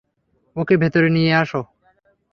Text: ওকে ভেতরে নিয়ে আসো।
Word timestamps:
ওকে 0.55 0.75
ভেতরে 0.77 1.09
নিয়ে 1.09 1.31
আসো। 1.33 1.61